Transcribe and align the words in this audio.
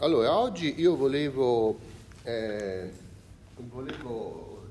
Allora, 0.00 0.38
oggi 0.38 0.80
io 0.80 0.94
volevo, 0.94 1.76
eh, 2.22 2.88
volevo 3.56 4.68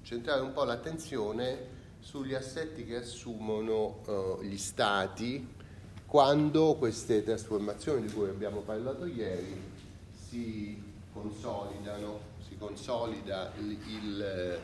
centrare 0.00 0.40
un 0.40 0.54
po' 0.54 0.64
l'attenzione 0.64 1.58
sugli 1.98 2.32
assetti 2.32 2.86
che 2.86 2.96
assumono 2.96 3.98
eh, 4.06 4.46
gli 4.46 4.56
stati 4.56 5.46
quando 6.06 6.74
queste 6.76 7.22
trasformazioni 7.22 8.06
di 8.06 8.12
cui 8.14 8.30
abbiamo 8.30 8.60
parlato 8.60 9.04
ieri 9.04 9.60
si 10.10 10.82
consolidano, 11.12 12.20
si 12.48 12.56
consolida 12.56 13.52
il, 13.58 13.78
il 13.88 14.58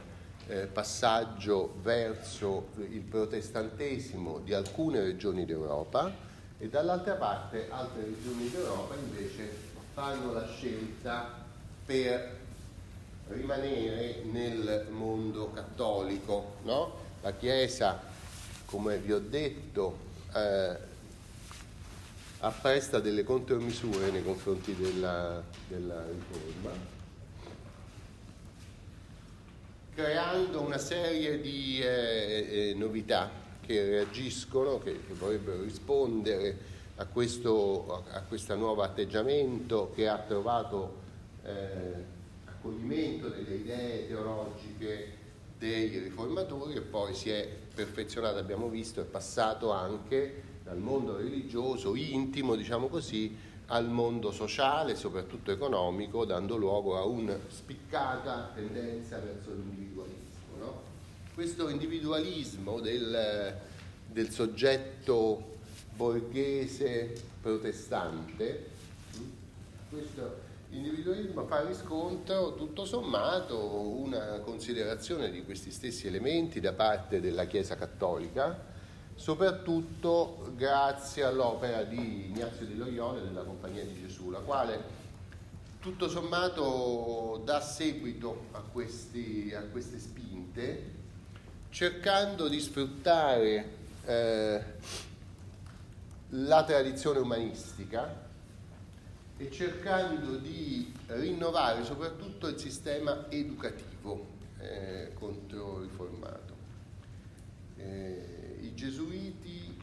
eh, 0.46 0.66
passaggio 0.68 1.74
verso 1.82 2.68
il 2.78 3.02
protestantesimo 3.02 4.38
di 4.38 4.54
alcune 4.54 5.02
regioni 5.02 5.44
d'Europa 5.44 6.25
e 6.58 6.68
dall'altra 6.68 7.14
parte 7.14 7.68
altre 7.70 8.04
regioni 8.04 8.50
d'Europa 8.50 8.94
invece 8.94 9.50
fanno 9.92 10.32
la 10.32 10.46
scelta 10.46 11.44
per 11.84 12.44
rimanere 13.28 14.22
nel 14.24 14.86
mondo 14.90 15.50
cattolico. 15.52 16.56
No? 16.62 17.04
La 17.22 17.32
Chiesa, 17.32 18.00
come 18.64 18.98
vi 18.98 19.12
ho 19.12 19.18
detto, 19.18 19.98
eh, 20.34 20.76
appresta 22.40 23.00
delle 23.00 23.24
contromisure 23.24 24.10
nei 24.10 24.22
confronti 24.22 24.74
della, 24.74 25.42
della 25.66 26.04
riforma, 26.04 26.70
creando 29.94 30.60
una 30.60 30.78
serie 30.78 31.40
di 31.40 31.80
eh, 31.80 32.70
eh, 32.70 32.74
novità 32.76 33.44
che 33.66 33.84
reagiscono, 33.84 34.78
che, 34.78 34.92
che 35.06 35.14
vorrebbero 35.14 35.62
rispondere 35.62 36.74
a 36.96 37.04
questo 37.04 38.04
a 38.10 38.22
questo 38.22 38.54
nuovo 38.54 38.82
atteggiamento 38.82 39.92
che 39.94 40.08
ha 40.08 40.18
trovato 40.18 40.94
eh, 41.44 42.04
accoglimento 42.46 43.28
delle 43.28 43.56
idee 43.56 44.06
teologiche 44.06 45.24
dei 45.58 45.98
riformatori 45.98 46.74
e 46.74 46.80
poi 46.80 47.14
si 47.14 47.30
è 47.30 47.48
perfezionato, 47.74 48.38
abbiamo 48.38 48.68
visto, 48.68 49.00
è 49.00 49.04
passato 49.04 49.72
anche 49.72 50.42
dal 50.62 50.78
mondo 50.78 51.16
religioso 51.16 51.94
intimo, 51.94 52.56
diciamo 52.56 52.88
così, 52.88 53.36
al 53.66 53.88
mondo 53.88 54.32
sociale, 54.32 54.94
soprattutto 54.96 55.50
economico, 55.50 56.24
dando 56.24 56.56
luogo 56.56 56.96
a 56.96 57.04
una 57.04 57.38
spiccata 57.48 58.50
tendenza 58.54 59.18
verso 59.18 59.52
l'individualismo. 59.52 60.25
Questo 61.36 61.68
individualismo 61.68 62.80
del, 62.80 63.54
del 64.06 64.30
soggetto 64.30 65.58
borghese 65.94 67.12
protestante, 67.42 68.70
questo 69.90 70.38
individualismo 70.70 71.44
fa 71.44 71.60
riscontro 71.60 72.54
tutto 72.54 72.86
sommato 72.86 73.58
una 73.60 74.40
considerazione 74.40 75.30
di 75.30 75.44
questi 75.44 75.70
stessi 75.70 76.06
elementi 76.06 76.58
da 76.58 76.72
parte 76.72 77.20
della 77.20 77.44
Chiesa 77.44 77.76
cattolica, 77.76 78.58
soprattutto 79.14 80.52
grazie 80.56 81.22
all'opera 81.22 81.82
di 81.82 82.30
Ignazio 82.30 82.64
di 82.64 82.78
Loyola 82.78 83.20
e 83.20 83.24
della 83.24 83.42
Compagnia 83.42 83.84
di 83.84 83.94
Gesù, 84.00 84.30
la 84.30 84.40
quale 84.40 84.82
tutto 85.80 86.08
sommato 86.08 87.42
dà 87.44 87.60
seguito 87.60 88.46
a, 88.52 88.60
questi, 88.60 89.52
a 89.54 89.60
queste 89.64 89.98
spinte, 89.98 91.04
cercando 91.76 92.48
di 92.48 92.58
sfruttare 92.58 93.68
eh, 94.06 94.64
la 96.30 96.64
tradizione 96.64 97.18
umanistica 97.18 98.28
e 99.36 99.50
cercando 99.50 100.38
di 100.38 100.90
rinnovare 101.08 101.84
soprattutto 101.84 102.48
il 102.48 102.58
sistema 102.58 103.26
educativo 103.28 104.26
eh, 104.58 105.10
controriformato. 105.12 106.54
Eh, 107.76 108.58
I 108.62 108.74
gesuiti 108.74 109.78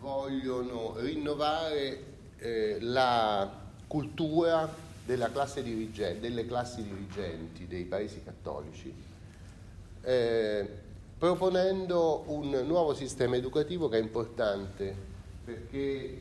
vogliono 0.00 0.96
rinnovare 0.98 2.02
eh, 2.38 2.78
la 2.80 3.48
cultura 3.86 4.68
classe 5.30 5.62
dirigente, 5.62 6.18
delle 6.18 6.44
classi 6.46 6.82
dirigenti 6.82 7.68
dei 7.68 7.84
paesi 7.84 8.24
cattolici, 8.24 8.92
eh, 10.02 10.84
proponendo 11.18 12.24
un 12.26 12.50
nuovo 12.66 12.92
sistema 12.92 13.36
educativo 13.36 13.88
che 13.88 13.98
è 13.98 14.02
importante 14.02 14.94
perché 15.44 16.20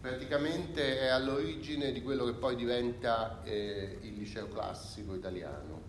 praticamente 0.00 1.00
è 1.00 1.08
all'origine 1.08 1.92
di 1.92 2.02
quello 2.02 2.24
che 2.24 2.32
poi 2.32 2.56
diventa 2.56 3.42
eh, 3.42 3.98
il 4.02 4.14
liceo 4.14 4.48
classico 4.48 5.14
italiano, 5.14 5.80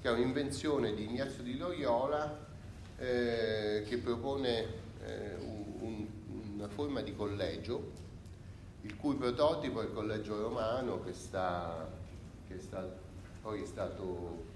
che 0.00 0.08
è 0.08 0.12
un'invenzione 0.12 0.94
di 0.94 1.04
Ignazio 1.04 1.42
di 1.42 1.56
Loyola 1.56 2.46
eh, 2.98 3.84
che 3.86 3.98
propone 3.98 4.66
eh, 5.04 5.34
un, 5.80 6.06
una 6.54 6.68
forma 6.68 7.00
di 7.00 7.16
collegio, 7.16 7.92
il 8.82 8.96
cui 8.96 9.14
prototipo 9.16 9.80
è 9.80 9.84
il 9.84 9.92
collegio 9.92 10.40
romano 10.40 11.02
che, 11.02 11.14
sta, 11.14 11.88
che 12.46 12.58
sta, 12.58 12.86
poi 13.40 13.62
è 13.62 13.66
stato 13.66 14.52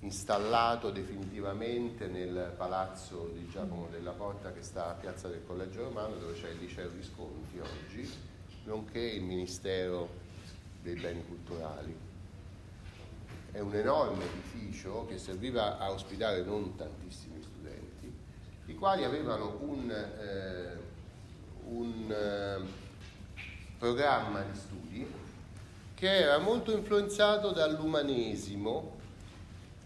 installato 0.00 0.90
definitivamente 0.90 2.06
nel 2.06 2.54
palazzo 2.56 3.30
di 3.34 3.46
Giacomo 3.48 3.88
della 3.90 4.12
Porta 4.12 4.52
che 4.52 4.62
sta 4.62 4.88
a 4.88 4.94
Piazza 4.94 5.28
del 5.28 5.44
Collegio 5.46 5.84
Romano 5.84 6.16
dove 6.16 6.32
c'è 6.32 6.48
il 6.50 6.58
liceo 6.58 6.88
Visconti 6.88 7.58
oggi, 7.58 8.10
nonché 8.64 8.98
il 8.98 9.22
Ministero 9.22 10.08
dei 10.82 10.94
Beni 10.94 11.24
Culturali. 11.26 11.94
È 13.52 13.58
un 13.58 13.74
enorme 13.74 14.24
edificio 14.24 15.06
che 15.06 15.18
serviva 15.18 15.78
a 15.78 15.90
ospitare 15.90 16.42
non 16.42 16.76
tantissimi 16.76 17.42
studenti, 17.42 18.12
i 18.66 18.74
quali 18.76 19.04
avevano 19.04 19.58
un, 19.60 19.90
eh, 19.90 20.78
un 21.64 22.10
eh, 22.10 22.64
programma 23.76 24.40
di 24.42 24.56
studi 24.56 25.06
che 25.94 26.20
era 26.20 26.38
molto 26.38 26.72
influenzato 26.72 27.50
dall'umanesimo 27.50 28.98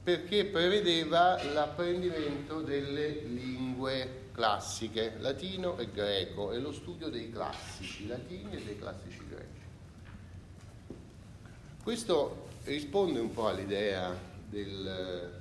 perché 0.05 0.45
prevedeva 0.45 1.43
l'apprendimento 1.55 2.61
delle 2.61 3.23
lingue 3.23 4.29
classiche, 4.33 5.15
latino 5.19 5.79
e 5.79 5.91
greco, 5.91 6.53
e 6.53 6.59
lo 6.59 6.73
studio 6.73 7.09
dei 7.09 7.31
classici 7.31 8.07
latini 8.07 8.53
e 8.53 8.63
dei 8.63 8.79
classici 8.79 9.21
greci. 9.27 9.63
Questo 11.83 12.49
risponde 12.65 13.19
un 13.19 13.33
po' 13.33 13.49
all'idea 13.49 14.15
del, 14.47 15.41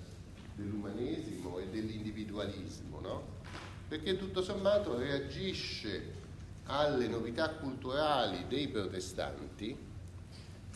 dell'umanesimo 0.56 1.60
e 1.60 1.68
dell'individualismo, 1.68 3.00
no? 3.02 3.42
perché 3.90 4.18
tutto 4.18 4.42
sommato 4.42 4.98
reagisce 4.98 6.22
alle 6.66 7.08
novità 7.08 7.50
culturali 7.50 8.46
dei 8.48 8.70
protestanti 8.70 9.78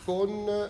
con 0.04 0.70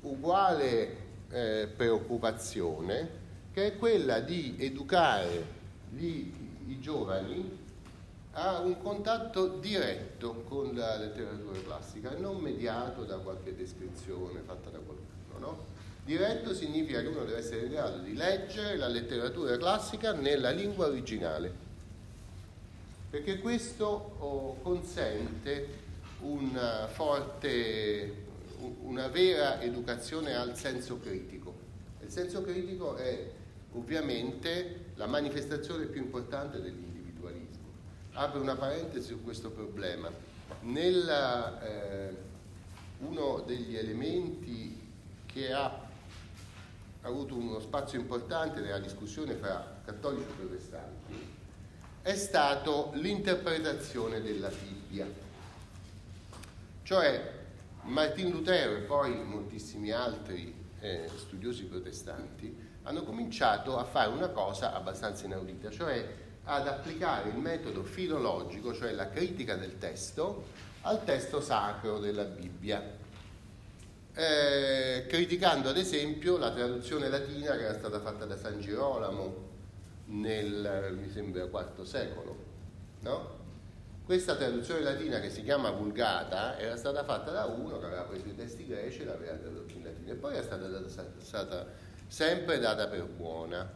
uguale 0.00 1.07
eh, 1.30 1.68
preoccupazione 1.74 3.26
che 3.52 3.66
è 3.66 3.76
quella 3.76 4.20
di 4.20 4.56
educare 4.58 5.56
gli, 5.90 6.32
i 6.66 6.78
giovani 6.80 7.66
a 8.32 8.60
un 8.60 8.80
contatto 8.80 9.58
diretto 9.58 10.44
con 10.46 10.74
la 10.74 10.96
letteratura 10.96 11.58
classica, 11.60 12.14
non 12.16 12.36
mediato 12.36 13.04
da 13.04 13.16
qualche 13.16 13.56
descrizione 13.56 14.40
fatta 14.44 14.70
da 14.70 14.78
qualcuno. 14.78 15.38
No? 15.38 15.64
Diretto 16.04 16.54
significa 16.54 17.00
che 17.00 17.08
uno 17.08 17.24
deve 17.24 17.38
essere 17.38 17.66
in 17.66 17.72
grado 17.72 17.98
di 17.98 18.14
leggere 18.14 18.76
la 18.76 18.86
letteratura 18.86 19.56
classica 19.56 20.12
nella 20.12 20.50
lingua 20.50 20.86
originale, 20.86 21.52
perché 23.10 23.40
questo 23.40 24.14
oh, 24.18 24.56
consente 24.62 25.86
una 26.20 26.86
forte 26.86 28.26
una 28.82 29.08
vera 29.08 29.60
educazione 29.60 30.34
al 30.34 30.56
senso 30.56 30.98
critico. 31.00 31.54
Il 32.00 32.10
senso 32.10 32.42
critico 32.42 32.96
è 32.96 33.30
ovviamente 33.72 34.86
la 34.94 35.06
manifestazione 35.06 35.86
più 35.86 36.00
importante 36.00 36.60
dell'individualismo. 36.60 37.66
Apro 38.12 38.40
una 38.40 38.56
parentesi 38.56 39.08
su 39.08 39.22
questo 39.22 39.50
problema. 39.50 40.10
Nella, 40.62 41.62
eh, 41.62 42.16
uno 43.00 43.42
degli 43.46 43.76
elementi 43.76 44.86
che 45.26 45.52
ha 45.52 45.86
avuto 47.02 47.34
uno 47.34 47.60
spazio 47.60 47.98
importante 47.98 48.60
nella 48.60 48.80
discussione 48.80 49.34
fra 49.34 49.80
cattolici 49.84 50.28
e 50.28 50.32
protestanti 50.34 51.36
è 52.02 52.14
stato 52.16 52.90
l'interpretazione 52.94 54.20
della 54.22 54.48
Bibbia. 54.48 55.06
Cioè 56.82 57.37
Martin 57.88 58.30
Lutero 58.30 58.76
e 58.76 58.80
poi 58.80 59.24
moltissimi 59.24 59.90
altri 59.90 60.54
eh, 60.80 61.08
studiosi 61.16 61.64
protestanti 61.64 62.66
hanno 62.82 63.02
cominciato 63.02 63.78
a 63.78 63.84
fare 63.84 64.10
una 64.10 64.28
cosa 64.28 64.74
abbastanza 64.74 65.24
inaudita, 65.26 65.70
cioè 65.70 66.06
ad 66.44 66.66
applicare 66.66 67.30
il 67.30 67.36
metodo 67.36 67.82
filologico, 67.82 68.72
cioè 68.72 68.92
la 68.92 69.10
critica 69.10 69.56
del 69.56 69.78
testo, 69.78 70.44
al 70.82 71.04
testo 71.04 71.40
sacro 71.40 71.98
della 71.98 72.24
Bibbia, 72.24 72.82
eh, 74.14 75.06
criticando 75.08 75.68
ad 75.68 75.76
esempio 75.76 76.38
la 76.38 76.50
traduzione 76.52 77.08
latina 77.08 77.56
che 77.56 77.64
era 77.64 77.74
stata 77.74 78.00
fatta 78.00 78.24
da 78.24 78.36
San 78.36 78.60
Girolamo 78.60 79.46
nel, 80.06 80.96
mi 80.98 81.10
sembra, 81.10 81.44
IV 81.44 81.82
secolo. 81.82 82.36
No? 83.00 83.46
Questa 84.08 84.36
traduzione 84.36 84.80
latina 84.80 85.20
che 85.20 85.28
si 85.28 85.42
chiama 85.42 85.70
Vulgata 85.70 86.56
era 86.56 86.76
stata 86.76 87.04
fatta 87.04 87.30
da 87.30 87.44
uno 87.44 87.78
che 87.78 87.84
aveva 87.84 88.04
preso 88.04 88.26
i 88.26 88.34
testi 88.34 88.66
greci 88.66 89.02
e 89.02 89.04
l'aveva 89.04 89.36
tradotto 89.36 89.74
in 89.74 89.84
latino 89.84 90.12
e 90.12 90.14
poi 90.14 90.34
è 90.34 90.42
stata, 90.42 90.66
stata 91.18 91.66
sempre 92.06 92.58
data 92.58 92.88
per 92.88 93.04
buona. 93.04 93.70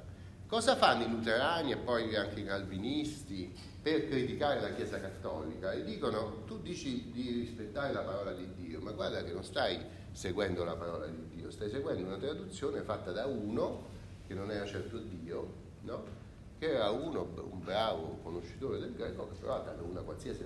Cosa 0.46 0.74
fanno 0.74 1.04
i 1.04 1.10
luterani 1.10 1.72
e 1.72 1.76
poi 1.76 2.16
anche 2.16 2.40
i 2.40 2.44
calvinisti 2.46 3.54
per 3.82 4.08
criticare 4.08 4.62
la 4.62 4.72
Chiesa 4.72 4.98
cattolica? 5.00 5.72
E 5.72 5.84
dicono, 5.84 6.44
tu 6.46 6.62
dici 6.62 7.10
di 7.12 7.30
rispettare 7.30 7.92
la 7.92 8.00
parola 8.00 8.32
di 8.32 8.54
Dio, 8.54 8.80
ma 8.80 8.92
guarda 8.92 9.22
che 9.22 9.32
non 9.32 9.44
stai 9.44 9.78
seguendo 10.12 10.64
la 10.64 10.76
parola 10.76 11.08
di 11.08 11.28
Dio, 11.28 11.50
stai 11.50 11.68
seguendo 11.68 12.06
una 12.06 12.16
traduzione 12.16 12.80
fatta 12.80 13.12
da 13.12 13.26
uno 13.26 13.84
che 14.26 14.32
non 14.32 14.50
era 14.50 14.64
certo 14.64 14.96
Dio, 14.96 15.52
no? 15.82 16.21
Che 16.62 16.74
era 16.74 16.90
uno, 16.90 17.28
un 17.50 17.64
bravo 17.64 18.20
conoscitore 18.22 18.78
del 18.78 18.94
greco 18.94 19.28
che 19.28 19.34
però 19.40 19.56
ha 19.56 19.64
dato 19.64 19.82
una 19.82 20.00
qualsiasi 20.02 20.44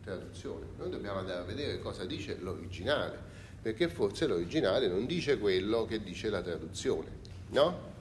traduzione. 0.00 0.66
Noi 0.76 0.90
dobbiamo 0.90 1.18
andare 1.18 1.40
a 1.40 1.42
vedere 1.42 1.80
cosa 1.80 2.04
dice 2.04 2.38
l'originale, 2.38 3.18
perché 3.60 3.88
forse 3.88 4.28
l'originale 4.28 4.86
non 4.86 5.06
dice 5.06 5.36
quello 5.38 5.86
che 5.86 6.00
dice 6.04 6.30
la 6.30 6.40
traduzione, 6.40 7.08
no? 7.48 7.92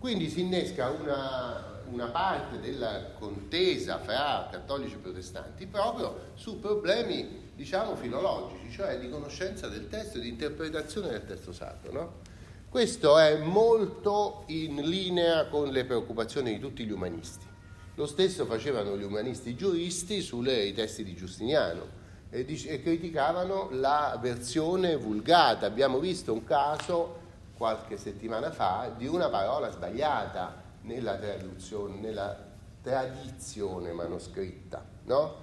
Quindi 0.00 0.28
si 0.28 0.40
innesca 0.40 0.90
una, 0.90 1.82
una 1.88 2.08
parte 2.08 2.58
della 2.58 3.12
contesa 3.16 4.00
fra 4.00 4.48
cattolici 4.50 4.94
e 4.94 4.98
protestanti 4.98 5.68
proprio 5.68 6.32
su 6.34 6.58
problemi 6.58 7.52
diciamo 7.54 7.94
filologici, 7.94 8.72
cioè 8.72 8.98
di 8.98 9.08
conoscenza 9.08 9.68
del 9.68 9.88
testo 9.88 10.18
e 10.18 10.20
di 10.20 10.28
interpretazione 10.30 11.10
del 11.10 11.24
testo 11.26 11.52
sacro. 11.52 11.92
No? 11.92 12.12
Questo 12.76 13.16
è 13.16 13.38
molto 13.38 14.42
in 14.48 14.82
linea 14.82 15.46
con 15.46 15.68
le 15.68 15.86
preoccupazioni 15.86 16.52
di 16.52 16.58
tutti 16.58 16.84
gli 16.84 16.90
umanisti. 16.90 17.46
Lo 17.94 18.04
stesso 18.04 18.44
facevano 18.44 18.98
gli 18.98 19.02
umanisti 19.02 19.56
giuristi 19.56 20.20
sui 20.20 20.74
testi 20.74 21.02
di 21.02 21.14
Giustiniano 21.14 21.86
e, 22.28 22.44
dic- 22.44 22.68
e 22.68 22.82
criticavano 22.82 23.70
la 23.70 24.18
versione 24.20 24.94
vulgata. 24.96 25.64
Abbiamo 25.64 25.98
visto 25.98 26.34
un 26.34 26.44
caso 26.44 27.18
qualche 27.56 27.96
settimana 27.96 28.50
fa 28.50 28.92
di 28.94 29.06
una 29.06 29.30
parola 29.30 29.70
sbagliata 29.70 30.62
nella 30.82 31.16
traduzione, 31.16 31.98
nella 31.98 32.38
tradizione 32.82 33.92
manoscritta, 33.92 34.84
no? 35.04 35.34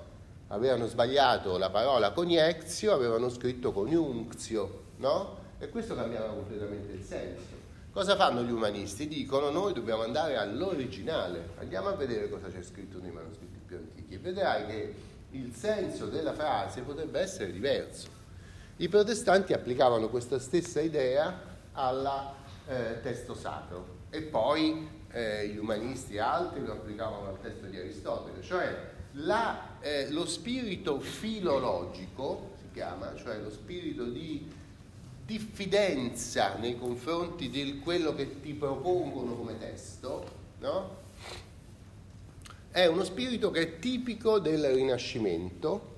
avevano 0.49 0.85
sbagliato 0.85 1.57
la 1.57 1.71
parola 1.71 2.11
coniexio, 2.11 2.93
avevano 2.93 3.27
scritto 3.29 3.71
coniunzio, 3.71 4.81
no? 4.97 5.41
E 5.59 5.69
questo 5.69 5.95
cambiava 5.95 6.33
completamente 6.33 6.93
il 6.93 7.03
senso. 7.03 7.61
Cosa 7.91 8.15
fanno 8.15 8.41
gli 8.41 8.51
umanisti? 8.51 9.07
Dicono 9.07 9.51
noi 9.51 9.73
dobbiamo 9.73 10.01
andare 10.01 10.35
all'originale, 10.35 11.49
andiamo 11.59 11.89
a 11.89 11.95
vedere 11.95 12.27
cosa 12.27 12.47
c'è 12.47 12.63
scritto 12.63 12.99
nei 12.99 13.11
manoscritti 13.11 13.59
più 13.65 13.77
antichi 13.77 14.15
e 14.15 14.17
vedrai 14.17 14.65
che 14.65 14.95
il 15.31 15.53
senso 15.53 16.07
della 16.07 16.33
frase 16.33 16.81
potrebbe 16.81 17.19
essere 17.19 17.51
diverso. 17.51 18.07
I 18.77 18.89
protestanti 18.89 19.53
applicavano 19.53 20.09
questa 20.09 20.39
stessa 20.39 20.81
idea 20.81 21.39
al 21.73 22.33
eh, 22.67 22.99
testo 23.01 23.35
sacro 23.35 24.01
e 24.09 24.21
poi 24.23 24.89
eh, 25.11 25.47
gli 25.49 25.57
umanisti 25.57 26.15
e 26.15 26.19
altri 26.19 26.65
lo 26.65 26.73
applicavano 26.73 27.27
al 27.27 27.41
testo 27.41 27.67
di 27.67 27.77
Aristotele, 27.77 28.41
cioè 28.41 28.91
la, 29.13 29.79
eh, 29.79 30.09
lo 30.09 30.25
spirito 30.25 30.99
filologico, 30.99 32.53
si 32.59 32.71
chiama, 32.73 33.13
cioè 33.15 33.37
lo 33.37 33.51
spirito 33.51 34.05
di 34.05 34.51
diffidenza 35.25 36.55
nei 36.55 36.77
confronti 36.77 37.49
di 37.49 37.79
quello 37.79 38.13
che 38.13 38.41
ti 38.41 38.53
propongono 38.53 39.35
come 39.35 39.57
testo, 39.57 40.25
no? 40.59 41.01
è 42.73 42.87
uno 42.87 43.03
spirito 43.03 43.51
che 43.51 43.61
è 43.61 43.79
tipico 43.79 44.39
del 44.39 44.65
Rinascimento 44.73 45.91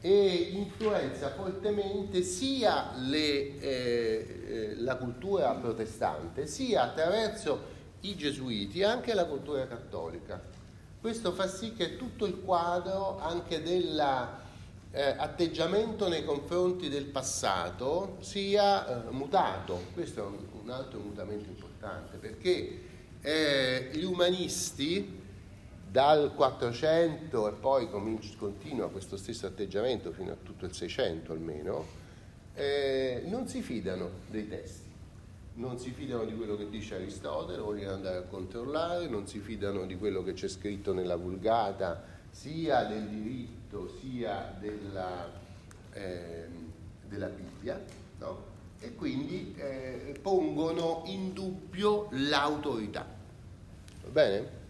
e 0.00 0.52
influenza 0.52 1.30
fortemente 1.30 2.22
sia 2.22 2.92
le, 2.96 3.58
eh, 3.58 4.44
eh 4.48 4.74
la 4.76 4.96
cultura 4.96 5.52
protestante, 5.54 6.46
sia 6.46 6.84
attraverso 6.84 7.74
i 8.02 8.14
gesuiti, 8.14 8.84
anche 8.84 9.14
la 9.14 9.24
cultura 9.24 9.66
cattolica. 9.66 10.40
Questo 11.00 11.32
fa 11.32 11.48
sì 11.48 11.72
che 11.74 11.96
tutto 11.96 12.24
il 12.24 12.40
quadro 12.40 13.18
anche 13.18 13.60
dell'atteggiamento 13.62 14.45
eh, 14.92 15.14
nei 16.08 16.24
confronti 16.24 16.88
del 16.88 17.04
passato 17.06 18.16
sia 18.20 19.06
eh, 19.06 19.10
mutato. 19.10 19.84
Questo 19.92 20.20
è 20.20 20.26
un, 20.26 20.38
un, 20.62 20.70
altro 20.70 21.00
mutamento 21.00 21.48
importante 21.48 22.16
perché 22.16 22.80
eh, 23.20 23.90
gli 23.92 24.04
umanisti 24.04 25.24
dal 25.90 26.34
400 26.34 27.48
e 27.48 27.52
poi 27.52 27.88
continua 27.90 28.90
questo 28.90 29.16
stesso 29.16 29.46
atteggiamento 29.46 30.12
fino 30.12 30.32
a 30.32 30.36
tutto 30.42 30.64
il 30.64 30.74
600 30.74 31.32
almeno, 31.32 31.86
eh, 32.54 33.22
non 33.26 33.46
si 33.46 33.62
fidano 33.62 34.10
dei 34.28 34.48
testi 34.48 34.86
non 35.56 35.78
si 35.78 35.90
fidano 35.90 36.24
di 36.24 36.34
quello 36.34 36.56
che 36.56 36.68
dice 36.68 36.96
Aristotele, 36.96 37.58
vogliono 37.58 37.94
andare 37.94 38.18
a 38.18 38.22
controllare, 38.22 39.08
non 39.08 39.26
si 39.26 39.38
fidano 39.38 39.86
di 39.86 39.96
quello 39.96 40.22
che 40.22 40.34
c'è 40.34 40.48
scritto 40.48 40.92
nella 40.92 41.16
vulgata, 41.16 42.02
sia 42.36 42.84
del 42.84 43.08
diritto 43.08 43.96
sia 44.00 44.54
della, 44.60 45.30
eh, 45.92 46.46
della 47.08 47.28
Bibbia, 47.28 47.82
no? 48.18 48.54
e 48.78 48.94
quindi 48.94 49.54
eh, 49.56 50.18
pongono 50.20 51.02
in 51.06 51.32
dubbio 51.32 52.08
l'autorità. 52.10 53.06
Va 54.02 54.10
bene? 54.10 54.64